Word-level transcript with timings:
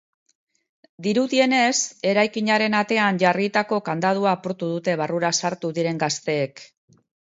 Dirudienez, 1.07 1.75
eraikinaren 2.13 2.77
atean 2.79 3.21
jarritako 3.27 3.81
kandadua 3.93 4.35
apurtu 4.35 4.75
dute 4.77 5.01
barrura 5.07 5.35
sartu 5.45 5.77
diren 5.81 6.07
gazteek. 6.07 6.71